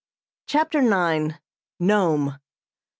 CHAPTER 0.47 0.79
IX. 0.79 1.35
NOME. 1.79 2.39